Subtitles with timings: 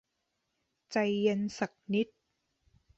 [0.91, 2.07] ใจเย็นสักนิด